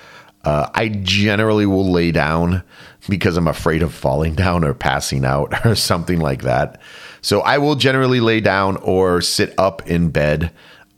Uh, 0.43 0.71
I 0.75 0.89
generally 0.89 1.67
will 1.67 1.89
lay 1.89 2.11
down 2.11 2.65
because 3.09 3.37
I'm 3.37 3.47
afraid 3.47 3.85
of 3.85 3.95
falling 3.95 4.35
down 4.45 4.65
or 4.65 4.75
passing 4.75 5.25
out 5.25 5.55
or 5.65 5.77
something 5.77 6.19
like 6.19 6.43
that. 6.43 6.81
So 7.21 7.43
I 7.43 7.59
will 7.59 7.77
generally 7.77 8.19
lay 8.19 8.41
down 8.41 8.79
or 8.79 9.21
sit 9.21 9.55
up 9.57 9.89
in 9.89 10.11
bed 10.11 10.51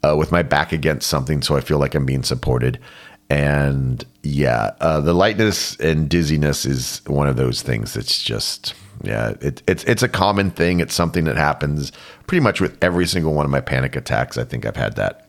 uh, 0.03 0.17
with 0.17 0.33
my 0.33 0.43
back 0.43 0.73
against 0.73 1.09
something 1.09 1.43
so 1.43 1.57
I 1.57 1.61
feel 1.61 1.79
like 1.79 1.95
I'm 1.95 2.07
being 2.07 2.23
supported. 2.23 2.81
And 3.29 4.05
yeah, 4.23 4.73
uh, 4.81 5.01
the 5.01 5.13
lightness 5.13 5.77
and 5.77 6.09
dizziness 6.09 6.65
is 6.65 7.03
one 7.07 7.29
of 7.29 7.37
those 7.37 7.63
things 7.63 7.95
that's 7.95 8.23
just 8.23 8.75
yeah, 9.03 9.35
it, 9.41 9.63
it's 9.67 9.85
it's 9.85 10.03
a 10.03 10.09
common 10.09 10.51
thing. 10.51 10.81
It's 10.81 10.95
something 10.95 11.25
that 11.25 11.37
happens 11.37 11.93
pretty 12.27 12.41
much 12.41 12.61
with 12.61 12.83
every 12.83 13.07
single 13.07 13.35
one 13.35 13.45
of 13.45 13.51
my 13.51 13.61
panic 13.61 13.97
attacks. 13.97 14.39
I 14.39 14.45
think 14.45 14.65
I've 14.65 14.77
had 14.77 14.97
that. 14.97 15.27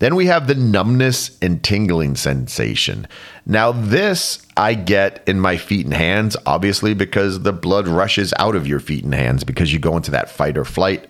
Then 0.00 0.16
we 0.16 0.26
have 0.26 0.48
the 0.48 0.56
numbness 0.56 1.38
and 1.40 1.62
tingling 1.62 2.16
sensation. 2.16 3.06
Now, 3.46 3.70
this 3.70 4.44
I 4.56 4.74
get 4.74 5.22
in 5.26 5.38
my 5.38 5.56
feet 5.56 5.86
and 5.86 5.94
hands, 5.94 6.36
obviously, 6.46 6.94
because 6.94 7.42
the 7.42 7.52
blood 7.52 7.86
rushes 7.86 8.34
out 8.38 8.56
of 8.56 8.66
your 8.66 8.80
feet 8.80 9.04
and 9.04 9.14
hands 9.14 9.44
because 9.44 9.72
you 9.72 9.78
go 9.78 9.96
into 9.96 10.10
that 10.10 10.30
fight 10.30 10.58
or 10.58 10.64
flight 10.64 11.08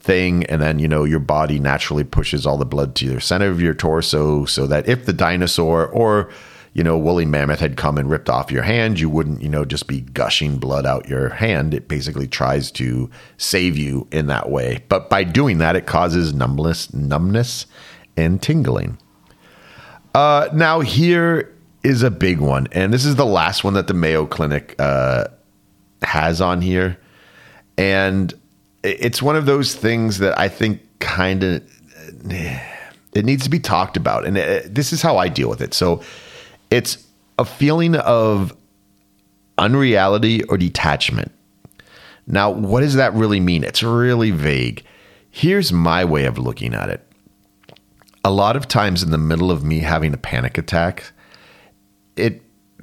thing. 0.00 0.44
And 0.46 0.60
then, 0.60 0.78
you 0.78 0.88
know, 0.88 1.04
your 1.04 1.20
body 1.20 1.58
naturally 1.58 2.04
pushes 2.04 2.46
all 2.46 2.56
the 2.56 2.64
blood 2.64 2.94
to 2.96 3.14
the 3.14 3.20
center 3.20 3.48
of 3.48 3.60
your 3.60 3.74
torso 3.74 4.44
so 4.46 4.66
that 4.66 4.88
if 4.88 5.06
the 5.06 5.12
dinosaur 5.12 5.86
or, 5.88 6.30
you 6.72 6.82
know, 6.82 6.96
woolly 6.96 7.26
mammoth 7.26 7.60
had 7.60 7.76
come 7.76 7.98
and 7.98 8.08
ripped 8.08 8.30
off 8.30 8.50
your 8.50 8.62
hand, 8.62 8.98
you 8.98 9.10
wouldn't, 9.10 9.42
you 9.42 9.48
know, 9.48 9.64
just 9.64 9.86
be 9.86 10.00
gushing 10.00 10.58
blood 10.58 10.86
out 10.86 11.08
your 11.08 11.28
hand. 11.28 11.74
It 11.74 11.88
basically 11.88 12.26
tries 12.26 12.70
to 12.72 13.10
save 13.36 13.76
you 13.76 14.06
in 14.10 14.26
that 14.28 14.50
way. 14.50 14.84
But 14.88 15.10
by 15.10 15.24
doing 15.24 15.58
that, 15.58 15.76
it 15.76 15.86
causes 15.86 16.32
numbness, 16.32 16.92
numbness 16.94 17.66
and 18.16 18.40
tingling. 18.40 18.98
Uh, 20.14 20.48
now, 20.52 20.80
here 20.80 21.54
is 21.82 22.02
a 22.02 22.10
big 22.10 22.40
one, 22.40 22.66
and 22.72 22.92
this 22.92 23.04
is 23.04 23.16
the 23.16 23.26
last 23.26 23.64
one 23.64 23.74
that 23.74 23.86
the 23.86 23.94
Mayo 23.94 24.26
Clinic 24.26 24.74
uh, 24.78 25.24
has 26.02 26.40
on 26.40 26.60
here. 26.60 26.98
And 27.78 28.34
it's 28.82 29.22
one 29.22 29.36
of 29.36 29.46
those 29.46 29.74
things 29.74 30.18
that 30.18 30.38
I 30.38 30.48
think 30.48 30.80
kind 30.98 31.42
of 31.42 31.62
eh, 32.30 32.60
it 33.14 33.24
needs 33.24 33.44
to 33.44 33.50
be 33.50 33.58
talked 33.58 33.96
about, 33.96 34.24
and 34.24 34.36
it, 34.36 34.74
this 34.74 34.92
is 34.92 35.02
how 35.02 35.16
I 35.16 35.28
deal 35.28 35.48
with 35.48 35.60
it. 35.60 35.74
So, 35.74 36.02
it's 36.70 37.04
a 37.38 37.44
feeling 37.44 37.96
of 37.96 38.56
unreality 39.58 40.44
or 40.44 40.56
detachment. 40.56 41.32
Now, 42.26 42.50
what 42.50 42.80
does 42.80 42.94
that 42.94 43.12
really 43.14 43.40
mean? 43.40 43.64
It's 43.64 43.82
really 43.82 44.30
vague. 44.30 44.84
Here's 45.30 45.72
my 45.72 46.04
way 46.04 46.24
of 46.24 46.38
looking 46.38 46.74
at 46.74 46.88
it 46.88 47.04
a 48.24 48.30
lot 48.30 48.56
of 48.56 48.68
times 48.68 49.02
in 49.02 49.10
the 49.10 49.18
middle 49.18 49.50
of 49.50 49.64
me 49.64 49.80
having 49.80 50.12
a 50.12 50.18
panic 50.18 50.58
attack, 50.58 51.12
it 52.16 52.42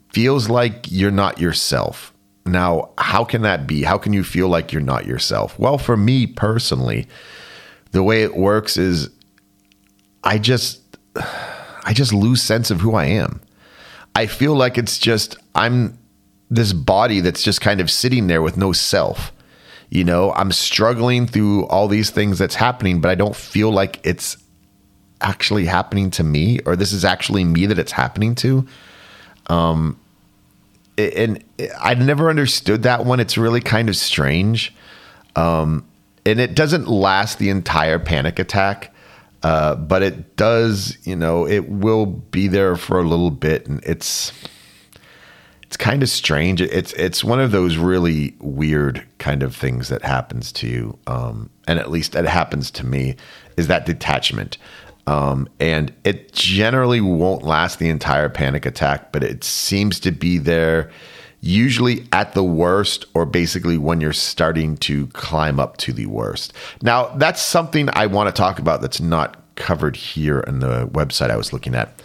feels 0.09 0.49
like 0.49 0.85
you're 0.89 1.11
not 1.11 1.39
yourself. 1.39 2.13
Now, 2.47 2.91
how 2.97 3.23
can 3.23 3.41
that 3.43 3.67
be? 3.67 3.83
How 3.83 3.97
can 3.97 4.13
you 4.13 4.23
feel 4.23 4.47
like 4.47 4.71
you're 4.71 4.81
not 4.81 5.05
yourself? 5.05 5.57
Well, 5.59 5.77
for 5.77 5.97
me 5.97 6.27
personally, 6.27 7.07
the 7.91 8.03
way 8.03 8.23
it 8.23 8.35
works 8.35 8.77
is 8.77 9.09
I 10.23 10.37
just 10.37 10.81
I 11.15 11.93
just 11.93 12.13
lose 12.13 12.41
sense 12.41 12.71
of 12.71 12.81
who 12.81 12.95
I 12.95 13.05
am. 13.05 13.41
I 14.15 14.25
feel 14.27 14.55
like 14.55 14.77
it's 14.77 14.97
just 14.99 15.37
I'm 15.55 15.97
this 16.49 16.73
body 16.73 17.19
that's 17.19 17.43
just 17.43 17.61
kind 17.61 17.81
of 17.81 17.91
sitting 17.91 18.27
there 18.27 18.41
with 18.41 18.57
no 18.57 18.71
self. 18.71 19.31
You 19.89 20.03
know, 20.03 20.33
I'm 20.33 20.51
struggling 20.51 21.27
through 21.27 21.65
all 21.67 21.87
these 21.87 22.09
things 22.09 22.39
that's 22.39 22.55
happening, 22.55 22.99
but 22.99 23.09
I 23.09 23.15
don't 23.15 23.35
feel 23.35 23.71
like 23.71 23.99
it's 24.03 24.37
actually 25.21 25.65
happening 25.65 26.11
to 26.11 26.23
me 26.23 26.59
or 26.65 26.75
this 26.75 26.91
is 26.91 27.05
actually 27.05 27.43
me 27.43 27.65
that 27.65 27.79
it's 27.79 27.91
happening 27.91 28.35
to. 28.35 28.67
Um, 29.47 29.99
and 30.97 31.43
I 31.79 31.93
never 31.93 32.29
understood 32.29 32.83
that 32.83 33.05
one. 33.05 33.19
It's 33.19 33.37
really 33.37 33.61
kind 33.61 33.89
of 33.89 33.95
strange. 33.95 34.73
Um, 35.35 35.85
and 36.25 36.39
it 36.39 36.55
doesn't 36.55 36.87
last 36.87 37.39
the 37.39 37.49
entire 37.49 37.99
panic 37.99 38.39
attack. 38.39 38.93
Uh, 39.43 39.75
but 39.75 40.01
it 40.01 40.35
does, 40.35 40.97
you 41.05 41.15
know, 41.15 41.47
it 41.47 41.69
will 41.69 42.05
be 42.05 42.47
there 42.47 42.75
for 42.75 42.99
a 42.99 43.03
little 43.03 43.29
bit, 43.29 43.67
and 43.67 43.83
it's 43.83 44.31
it's 45.61 45.77
kind 45.77 46.01
of 46.01 46.09
strange. 46.09 46.59
It's 46.59 46.91
it's 46.93 47.23
one 47.23 47.39
of 47.39 47.51
those 47.51 47.77
really 47.77 48.35
weird 48.39 49.05
kind 49.19 49.43
of 49.43 49.55
things 49.55 49.89
that 49.89 50.01
happens 50.01 50.51
to 50.53 50.67
you, 50.67 50.97
um, 51.05 51.51
and 51.67 51.77
at 51.77 51.91
least 51.91 52.15
it 52.15 52.25
happens 52.25 52.71
to 52.71 52.85
me, 52.85 53.15
is 53.57 53.67
that 53.67 53.85
detachment. 53.85 54.57
Um, 55.07 55.47
and 55.59 55.93
it 56.03 56.33
generally 56.33 56.99
won't 56.99 57.43
last 57.43 57.79
the 57.79 57.89
entire 57.89 58.27
panic 58.27 58.65
attack, 58.65 59.13
but 59.13 59.23
it 59.23 59.43
seems 59.43 60.01
to 60.01 60.11
be 60.11 60.37
there 60.37 60.91
usually 61.39 62.05
at 62.11 62.33
the 62.33 62.43
worst 62.43 63.05
or 63.13 63.25
basically 63.25 63.77
when 63.77 64.01
you're 64.01 64.11
starting 64.11 64.75
to 64.77 65.07
climb 65.07 65.59
up 65.61 65.77
to 65.77 65.93
the 65.93 66.07
worst. 66.07 66.51
Now, 66.81 67.07
that's 67.15 67.41
something 67.41 67.89
I 67.93 68.07
want 68.07 68.27
to 68.27 68.37
talk 68.37 68.59
about 68.59 68.81
that's 68.81 68.99
not 68.99 69.37
covered 69.55 69.95
here 69.95 70.41
in 70.41 70.59
the 70.59 70.87
website 70.87 71.31
I 71.31 71.37
was 71.37 71.53
looking 71.53 71.73
at. 71.73 72.01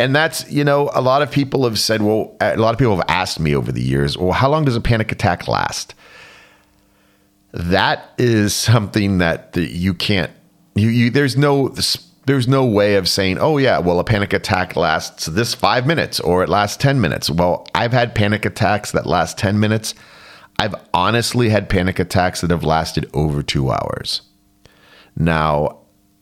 And 0.00 0.16
that's, 0.16 0.50
you 0.50 0.64
know, 0.64 0.90
a 0.94 1.00
lot 1.00 1.22
of 1.22 1.30
people 1.30 1.64
have 1.64 1.78
said, 1.78 2.02
well, 2.02 2.36
a 2.40 2.56
lot 2.56 2.74
of 2.74 2.78
people 2.78 2.96
have 2.96 3.04
asked 3.08 3.38
me 3.38 3.54
over 3.54 3.70
the 3.70 3.82
years, 3.82 4.18
well, 4.18 4.32
how 4.32 4.50
long 4.50 4.64
does 4.64 4.74
a 4.74 4.80
panic 4.80 5.12
attack 5.12 5.46
last? 5.46 5.94
That 7.52 8.10
is 8.18 8.52
something 8.52 9.18
that 9.18 9.56
you 9.56 9.94
can't, 9.94 10.32
you, 10.74 10.88
you 10.88 11.10
there's 11.10 11.36
no 11.36 11.72
there's 12.26 12.46
no 12.46 12.64
way 12.64 12.94
of 12.94 13.08
saying, 13.08 13.38
oh, 13.38 13.58
yeah, 13.58 13.78
well, 13.78 13.98
a 13.98 14.04
panic 14.04 14.32
attack 14.32 14.76
lasts 14.76 15.26
this 15.26 15.54
five 15.54 15.86
minutes 15.86 16.20
or 16.20 16.42
it 16.42 16.48
lasts 16.48 16.76
10 16.76 17.00
minutes. 17.00 17.28
Well, 17.28 17.66
I've 17.74 17.92
had 17.92 18.14
panic 18.14 18.44
attacks 18.44 18.92
that 18.92 19.06
last 19.06 19.38
10 19.38 19.58
minutes. 19.58 19.94
I've 20.58 20.74
honestly 20.94 21.48
had 21.48 21.68
panic 21.68 21.98
attacks 21.98 22.40
that 22.40 22.50
have 22.50 22.62
lasted 22.62 23.10
over 23.12 23.42
two 23.42 23.70
hours. 23.70 24.22
Now, 25.16 25.78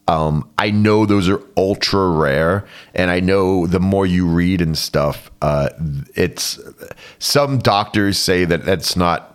um, 0.09 0.51
I 0.59 0.71
know 0.71 1.07
those 1.07 1.29
are 1.29 1.41
ultra 1.57 2.09
rare, 2.09 2.67
and 2.95 3.11
I 3.11 3.21
know 3.21 3.67
the 3.67 3.79
more 3.79 4.07
you 4.07 4.27
read 4.27 4.61
and 4.61 4.77
stuff, 4.77 5.31
uh, 5.41 5.69
it's 6.17 6.59
some 7.19 7.59
doctors 7.59 8.19
say 8.19 8.45
that 8.45 8.65
that's 8.65 8.97
not 8.97 9.30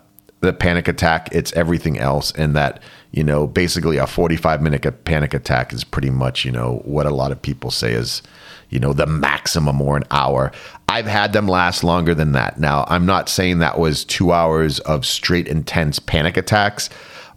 the 0.45 0.53
panic 0.53 0.87
attack, 0.87 1.29
it's 1.31 1.51
everything 1.53 1.99
else, 1.99 2.31
and 2.31 2.55
that 2.55 2.81
you 3.15 3.23
know, 3.23 3.47
basically 3.47 3.95
a 3.95 4.05
45 4.05 4.61
minute 4.61 5.05
panic 5.05 5.33
attack 5.33 5.71
is 5.71 5.85
pretty 5.85 6.09
much, 6.09 6.43
you 6.43 6.51
know, 6.51 6.81
what 6.83 7.05
a 7.05 7.15
lot 7.15 7.31
of 7.31 7.41
people 7.41 7.71
say 7.71 7.93
is, 7.93 8.21
you 8.69 8.77
know, 8.77 8.91
the 8.91 9.07
maximum 9.07 9.81
or 9.81 9.95
an 9.95 10.03
hour. 10.11 10.51
I've 10.89 11.05
had 11.05 11.31
them 11.31 11.47
last 11.47 11.81
longer 11.81 12.13
than 12.13 12.33
that. 12.33 12.59
Now, 12.59 12.83
I'm 12.89 13.05
not 13.05 13.29
saying 13.29 13.59
that 13.59 13.79
was 13.79 14.03
two 14.03 14.33
hours 14.33 14.79
of 14.81 15.05
straight 15.05 15.47
intense 15.47 15.97
panic 15.97 16.35
attacks, 16.35 16.89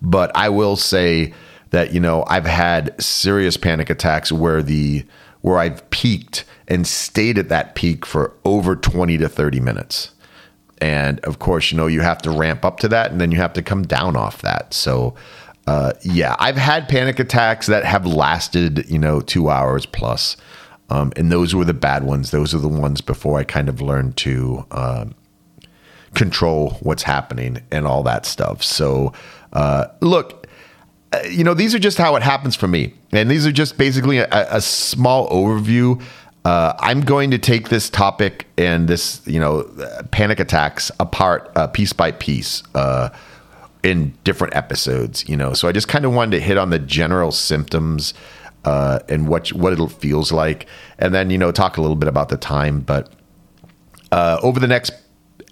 but 0.03 0.33
I 0.35 0.49
will 0.49 0.75
say 0.75 1.33
that, 1.71 1.93
you 1.93 2.01
know, 2.01 2.25
I've 2.27 2.47
had 2.47 3.01
serious 3.01 3.57
panic 3.57 3.89
attacks 3.89 4.33
where 4.33 4.65
the, 4.65 5.07
where 5.43 5.59
I've 5.59 5.89
peaked 5.91 6.45
and 6.67 6.89
stayed 6.89 7.39
at 7.39 7.51
that 7.51 7.77
peak 7.77 8.05
for 8.05 8.35
over 8.45 8.75
20 8.75 9.17
to 9.19 9.29
30 9.29 9.61
minutes. 9.61 10.11
And 10.81 11.21
of 11.21 11.39
course, 11.39 11.71
you 11.71 11.77
know, 11.77 11.87
you 11.87 12.01
have 12.01 12.19
to 12.23 12.31
ramp 12.31 12.65
up 12.65 12.81
to 12.81 12.89
that 12.89 13.11
and 13.11 13.21
then 13.21 13.31
you 13.31 13.39
have 13.39 13.53
to 13.55 13.63
come 13.63 13.83
down 13.83 14.17
off 14.17 14.43
that. 14.43 14.73
So, 14.75 15.15
uh, 15.67 15.93
yeah, 16.03 16.35
I've 16.39 16.57
had 16.57 16.89
panic 16.89 17.19
attacks 17.19 17.67
that 17.67 17.85
have 17.85 18.07
lasted, 18.07 18.89
you 18.89 18.99
know, 18.99 19.21
two 19.21 19.51
hours 19.51 19.87
plus. 19.87 20.37
Um, 20.91 21.13
and 21.17 21.31
those 21.31 21.55
were 21.55 21.65
the 21.65 21.75
bad 21.75 22.05
ones. 22.05 22.31
Those 22.31 22.55
are 22.55 22.59
the 22.59 22.69
ones 22.69 23.01
before 23.01 23.39
I 23.39 23.45
kind 23.45 23.69
of 23.69 23.83
learned 23.83 24.17
to 24.19 24.65
uh, 24.71 25.05
control 26.15 26.79
what's 26.81 27.03
happening 27.03 27.63
and 27.71 27.87
all 27.87 28.03
that 28.05 28.25
stuff. 28.25 28.63
So, 28.63 29.13
uh, 29.53 29.89
look, 30.01 30.47
uh, 31.13 31.21
you 31.31 31.45
know, 31.45 31.55
these 31.55 31.75
are 31.75 31.79
just 31.79 31.99
how 31.99 32.17
it 32.17 32.23
happens 32.23 32.57
for 32.57 32.69
me. 32.69 32.95
And 33.13 33.31
these 33.31 33.47
are 33.47 33.53
just 33.53 33.79
basically 33.79 34.19
a, 34.19 34.29
a 34.31 34.61
small 34.61 35.29
overview. 35.31 36.03
Uh, 36.49 36.75
I'm 36.79 37.03
going 37.03 37.31
to 37.33 37.39
take 37.39 37.69
this 37.69 37.91
topic 37.91 38.47
and 38.57 38.89
this, 38.89 39.21
you 39.27 39.39
know, 39.39 39.65
panic 40.13 40.41
attacks 40.41 40.91
apart 40.99 41.53
uh, 41.55 41.67
piece 41.67 41.93
by 41.93 42.13
piece. 42.13 42.63
Uh, 42.75 43.11
in 43.83 44.13
different 44.25 44.57
episodes, 44.57 45.29
you 45.29 45.37
know. 45.37 45.53
So 45.53 45.69
I 45.69 45.73
just 45.73 45.89
kind 45.89 46.05
of 46.07 46.13
wanted 46.13 46.39
to 46.39 46.41
hit 46.41 46.57
on 46.57 46.71
the 46.71 46.79
general 46.79 47.31
symptoms 47.33 48.15
uh, 48.65 48.99
and 49.11 49.29
what 49.29 49.53
what 49.53 49.73
it 49.75 49.93
feels 49.93 50.33
like, 50.33 50.67
and 50.99 51.15
then 51.15 51.29
you 51.31 51.37
know 51.37 51.53
talk 51.53 51.77
a 51.77 51.83
little 51.83 51.97
bit 51.97 52.09
about 52.09 52.29
the 52.31 52.39
time. 52.39 52.81
But 52.81 53.13
uh, 54.11 54.41
over 54.43 54.59
the 54.59 54.67
next 54.67 54.93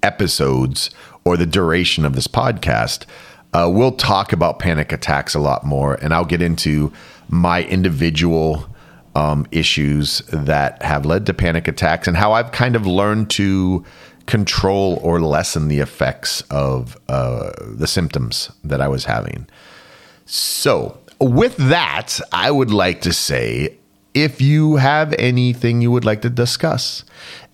episodes 0.03 0.91
or 1.25 1.37
the 1.37 1.47
duration 1.47 2.05
of 2.05 2.15
this 2.15 2.26
podcast, 2.26 3.05
uh, 3.53 3.71
we'll 3.73 3.93
talk 3.93 4.33
about 4.33 4.59
panic 4.59 4.93
attacks 4.93 5.35
a 5.35 5.41
lot 5.41 5.65
more, 5.65 5.95
and 5.95 6.12
I'll 6.12 6.25
get 6.25 6.43
into 6.43 6.91
my 7.29 7.62
individual 7.65 8.67
um, 9.16 9.46
issues 9.50 10.18
that 10.30 10.82
have 10.82 11.06
led 11.06 11.25
to 11.25 11.32
panic 11.32 11.66
attacks 11.66 12.06
and 12.06 12.18
how 12.18 12.32
I've 12.32 12.52
kind 12.52 12.76
of 12.76 12.87
learned 12.87 13.30
to 13.30 13.82
control 14.26 15.00
or 15.02 15.20
lessen 15.20 15.68
the 15.68 15.78
effects 15.78 16.42
of 16.50 16.99
uh, 17.08 17.50
the 17.66 17.87
symptoms 17.87 18.50
that 18.62 18.82
I 18.82 18.88
was 18.88 19.06
having. 19.06 19.46
So, 20.26 20.99
with 21.18 21.56
that, 21.56 22.20
I 22.30 22.50
would 22.50 22.70
like 22.70 23.00
to 23.02 23.12
say 23.12 23.78
if 24.16 24.40
you 24.40 24.76
have 24.76 25.14
anything 25.18 25.82
you 25.82 25.92
would 25.92 26.06
like 26.06 26.23
to 26.23 26.30
discuss, 26.30 27.04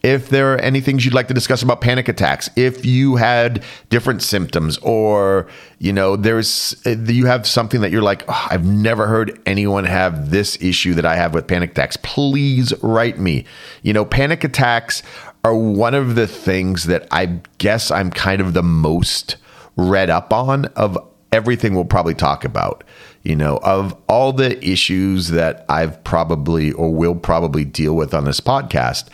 if 0.04 0.28
there 0.28 0.54
are 0.54 0.59
any 0.59 0.81
things 0.81 1.04
you'd 1.04 1.12
like 1.12 1.26
to 1.26 1.35
discuss 1.35 1.61
about 1.61 1.81
panic 1.81 2.09
attacks, 2.09 2.49
if 2.54 2.87
you 2.87 3.16
had 3.16 3.64
different 3.90 4.23
symptoms, 4.23 4.78
or 4.78 5.49
you 5.81 5.92
know, 5.92 6.14
there's 6.14 6.81
uh, 6.87 6.90
you 6.90 7.26
have 7.26 7.49
something 7.49 7.81
that 7.81 7.90
you're 7.90 8.00
like, 8.00 8.25
oh, 8.28 8.47
I've 8.49 8.64
never 8.64 9.09
heard 9.09 9.40
anyone 9.45 9.85
have 9.85 10.31
this 10.31 10.57
issue 10.62 10.95
that 10.95 11.04
I 11.04 11.16
have 11.16 11.35
with 11.35 11.49
panic 11.49 11.73
attacks. 11.73 11.97
Please 11.97 12.73
write 12.81 13.19
me. 13.19 13.45
You 13.83 13.92
know, 13.92 14.04
panic 14.04 14.45
attacks 14.45 15.02
are 15.45 15.57
one 15.57 15.95
of 15.95 16.14
the 16.14 16.28
things 16.28 16.85
that 16.85 17.09
I 17.11 17.40
guess 17.59 17.90
I'm 17.90 18.12
kind 18.12 18.40
of 18.40 18.54
the 18.54 18.62
most 18.62 19.35
read 19.76 20.11
up 20.11 20.33
on 20.33 20.66
of 20.76 20.97
everything 21.33 21.75
we'll 21.75 21.87
probably 21.87 22.14
talk 22.14 22.45
about. 22.45 22.85
You 23.23 23.37
know, 23.37 23.59
of 23.62 23.97
all 24.09 24.33
the 24.33 24.62
issues 24.67 25.29
that 25.29 25.64
I've 25.69 26.02
probably 26.02 26.73
or 26.73 26.93
will 26.93 27.14
probably 27.14 27.64
deal 27.64 27.95
with 27.95 28.14
on 28.14 28.25
this 28.25 28.41
podcast, 28.41 29.09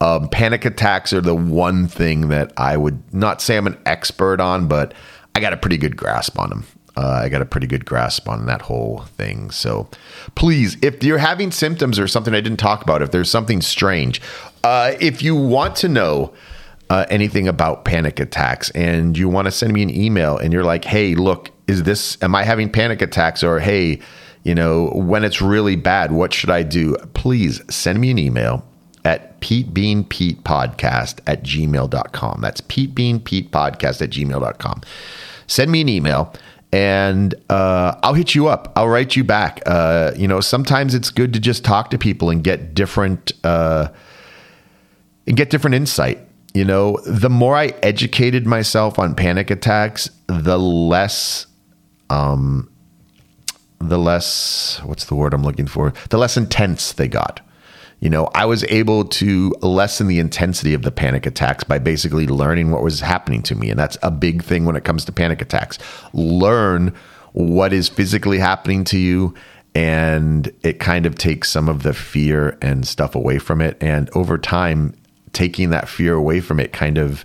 um, 0.00 0.28
panic 0.28 0.64
attacks 0.64 1.12
are 1.12 1.20
the 1.20 1.34
one 1.34 1.88
thing 1.88 2.28
that 2.28 2.52
I 2.58 2.76
would 2.76 3.02
not 3.14 3.40
say 3.40 3.56
I'm 3.56 3.66
an 3.66 3.78
expert 3.86 4.40
on, 4.40 4.68
but 4.68 4.92
I 5.34 5.40
got 5.40 5.52
a 5.52 5.56
pretty 5.56 5.78
good 5.78 5.96
grasp 5.96 6.38
on 6.38 6.50
them. 6.50 6.66
Uh, 6.96 7.22
I 7.24 7.28
got 7.28 7.42
a 7.42 7.46
pretty 7.46 7.66
good 7.66 7.84
grasp 7.84 8.28
on 8.28 8.46
that 8.46 8.62
whole 8.62 9.00
thing. 9.16 9.50
So 9.50 9.88
please, 10.34 10.76
if 10.80 11.02
you're 11.02 11.18
having 11.18 11.50
symptoms 11.50 11.98
or 11.98 12.06
something 12.06 12.34
I 12.34 12.40
didn't 12.40 12.58
talk 12.58 12.82
about, 12.82 13.02
if 13.02 13.10
there's 13.10 13.30
something 13.30 13.60
strange, 13.62 14.20
uh, 14.62 14.92
if 15.00 15.22
you 15.22 15.34
want 15.34 15.74
to 15.76 15.88
know 15.88 16.32
uh, 16.90 17.06
anything 17.08 17.48
about 17.48 17.84
panic 17.84 18.20
attacks 18.20 18.70
and 18.70 19.16
you 19.16 19.28
want 19.28 19.46
to 19.46 19.50
send 19.50 19.72
me 19.72 19.82
an 19.82 19.94
email 19.94 20.36
and 20.36 20.52
you're 20.52 20.64
like, 20.64 20.84
hey, 20.84 21.14
look, 21.14 21.50
is 21.66 21.84
this, 21.84 22.18
am 22.22 22.34
I 22.34 22.44
having 22.44 22.70
panic 22.70 23.00
attacks? 23.02 23.42
Or 23.42 23.58
hey, 23.58 24.00
you 24.42 24.54
know, 24.54 24.90
when 24.90 25.24
it's 25.24 25.40
really 25.40 25.76
bad, 25.76 26.12
what 26.12 26.32
should 26.32 26.50
I 26.50 26.62
do? 26.62 26.96
Please 27.14 27.62
send 27.74 28.00
me 28.00 28.10
an 28.10 28.18
email 28.18 28.64
at 29.04 29.40
Pete 29.40 29.72
Being 29.72 30.04
Pete 30.04 30.42
Podcast 30.44 31.20
at 31.26 31.42
gmail.com. 31.42 32.40
That's 32.40 32.60
Pete 32.62 32.94
Being 32.94 33.20
Pete 33.20 33.50
Podcast 33.50 34.02
at 34.02 34.10
gmail.com. 34.10 34.82
Send 35.46 35.70
me 35.70 35.80
an 35.80 35.88
email 35.88 36.34
and 36.72 37.34
uh, 37.50 37.94
I'll 38.02 38.14
hit 38.14 38.34
you 38.34 38.48
up. 38.48 38.72
I'll 38.76 38.88
write 38.88 39.14
you 39.16 39.24
back. 39.24 39.62
Uh, 39.64 40.12
you 40.16 40.26
know, 40.26 40.40
sometimes 40.40 40.94
it's 40.94 41.10
good 41.10 41.32
to 41.34 41.40
just 41.40 41.64
talk 41.64 41.90
to 41.90 41.98
people 41.98 42.30
and 42.30 42.42
get 42.42 42.74
different 42.74 43.32
uh, 43.44 43.88
and 45.26 45.36
get 45.36 45.50
different 45.50 45.74
insight. 45.76 46.18
You 46.54 46.64
know, 46.64 46.98
the 47.04 47.28
more 47.28 47.56
I 47.56 47.74
educated 47.82 48.46
myself 48.46 48.98
on 48.98 49.16
panic 49.16 49.50
attacks, 49.50 50.08
the 50.28 50.56
less, 50.56 51.48
um, 52.10 52.70
the 53.80 53.98
less 53.98 54.80
what's 54.84 55.06
the 55.06 55.16
word 55.16 55.34
I'm 55.34 55.42
looking 55.42 55.66
for? 55.66 55.92
The 56.10 56.16
less 56.16 56.36
intense 56.36 56.92
they 56.92 57.08
got. 57.08 57.40
You 57.98 58.08
know, 58.08 58.28
I 58.34 58.44
was 58.44 58.64
able 58.64 59.04
to 59.04 59.52
lessen 59.62 60.06
the 60.06 60.20
intensity 60.20 60.74
of 60.74 60.82
the 60.82 60.92
panic 60.92 61.26
attacks 61.26 61.64
by 61.64 61.78
basically 61.78 62.26
learning 62.28 62.70
what 62.70 62.82
was 62.82 63.00
happening 63.00 63.42
to 63.44 63.54
me. 63.54 63.70
And 63.70 63.78
that's 63.78 63.98
a 64.02 64.10
big 64.10 64.44
thing 64.44 64.64
when 64.64 64.76
it 64.76 64.84
comes 64.84 65.04
to 65.06 65.12
panic 65.12 65.42
attacks. 65.42 65.78
Learn 66.12 66.94
what 67.32 67.72
is 67.72 67.88
physically 67.88 68.38
happening 68.38 68.84
to 68.84 68.98
you, 68.98 69.34
and 69.74 70.52
it 70.62 70.78
kind 70.78 71.04
of 71.04 71.16
takes 71.16 71.50
some 71.50 71.68
of 71.68 71.82
the 71.82 71.94
fear 71.94 72.56
and 72.62 72.86
stuff 72.86 73.16
away 73.16 73.38
from 73.38 73.60
it. 73.60 73.76
And 73.80 74.08
over 74.14 74.38
time, 74.38 74.94
taking 75.34 75.70
that 75.70 75.88
fear 75.88 76.14
away 76.14 76.40
from 76.40 76.60
it 76.60 76.72
kind 76.72 76.98
of 76.98 77.24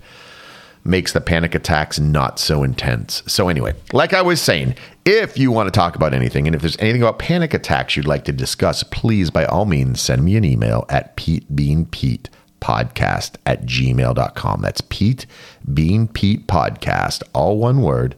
makes 0.84 1.13
the 1.13 1.22
panic 1.22 1.56
attacks 1.56 2.00
not 2.00 2.39
so 2.39 2.63
intense. 2.63 3.22
So, 3.28 3.48
anyway, 3.50 3.74
like 3.94 4.13
I 4.13 4.22
was 4.22 4.42
saying, 4.42 4.75
if 5.06 5.38
you 5.38 5.51
want 5.51 5.68
to 5.68 5.72
talk 5.72 5.96
about 5.96 6.13
anything 6.13 6.48
and 6.48 6.56
if 6.56 6.62
there's 6.62 6.78
anything 6.80 7.02
about 7.02 7.19
panic 7.19 7.54
attacks 7.54 7.95
you'd 7.95 8.08
like 8.08 8.26
to 8.26 8.32
discuss, 8.32 8.84
please, 8.84 9.30
by 9.30 9.45
all 9.45 9.65
means, 9.65 10.02
send 10.02 10.24
me 10.24 10.36
an 10.36 10.45
email 10.45 10.86
at 10.89 11.15
PeteBeingPete 11.15 12.28
podcast 12.62 13.36
at 13.45 13.65
gmail.com. 13.65 14.62
That's 14.62 14.82
Pete 14.82 15.26
Being 15.74 16.08
Pete 16.08 16.48
podcast, 16.48 17.24
all 17.34 17.58
one 17.58 17.82
word, 17.82 18.15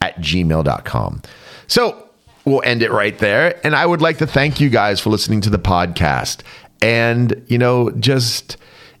at 0.00 0.16
gmail.com. 0.18 1.22
So, 1.66 2.04
we'll 2.44 2.62
end 2.64 2.82
it 2.82 2.90
right 2.90 3.18
there. 3.18 3.60
And 3.64 3.76
I 3.76 3.84
would 3.84 4.00
like 4.00 4.18
to 4.18 4.26
thank 4.26 4.60
you 4.60 4.70
guys 4.70 5.00
for 5.00 5.10
listening 5.10 5.40
to 5.42 5.50
the 5.50 5.58
podcast. 5.58 6.40
And, 6.80 7.44
you 7.48 7.58
know, 7.58 7.90
just 7.90 8.56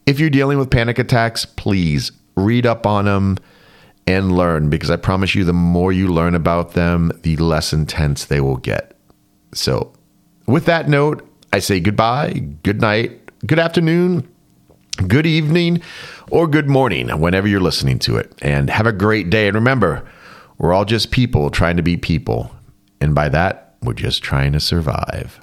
if 0.08 0.18
you're 0.18 0.30
dealing 0.30 0.56
with 0.56 0.70
panic 0.70 0.98
attacks, 0.98 1.44
please 1.44 2.12
read 2.34 2.64
up 2.64 2.86
on 2.86 3.04
them 3.04 3.36
and 4.06 4.32
learn 4.34 4.70
because 4.70 4.90
I 4.90 4.96
promise 4.96 5.34
you, 5.34 5.44
the 5.44 5.52
more 5.52 5.92
you 5.92 6.08
learn 6.08 6.34
about 6.34 6.72
them, 6.72 7.12
the 7.24 7.36
less 7.36 7.74
intense 7.74 8.24
they 8.24 8.40
will 8.40 8.56
get. 8.56 8.96
So, 9.52 9.92
with 10.46 10.64
that 10.64 10.88
note, 10.88 11.28
I 11.52 11.58
say 11.58 11.78
goodbye, 11.78 12.42
good 12.62 12.80
night, 12.80 13.20
good 13.46 13.58
afternoon, 13.58 14.26
good 15.06 15.26
evening, 15.26 15.82
or 16.30 16.46
good 16.46 16.70
morning, 16.70 17.10
whenever 17.20 17.46
you're 17.46 17.60
listening 17.60 17.98
to 18.00 18.16
it. 18.16 18.32
And 18.40 18.70
have 18.70 18.86
a 18.86 18.92
great 18.92 19.28
day. 19.28 19.46
And 19.46 19.56
remember, 19.56 20.08
we're 20.56 20.72
all 20.72 20.86
just 20.86 21.10
people 21.10 21.50
trying 21.50 21.76
to 21.76 21.82
be 21.82 21.98
people. 21.98 22.50
And 22.98 23.14
by 23.14 23.28
that, 23.28 23.76
we're 23.82 23.92
just 23.92 24.22
trying 24.22 24.52
to 24.52 24.60
survive. 24.60 25.38